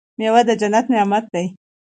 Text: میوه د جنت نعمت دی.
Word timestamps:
میوه 0.17 0.41
د 0.47 0.49
جنت 0.61 0.85
نعمت 0.93 1.25
دی. 1.33 1.45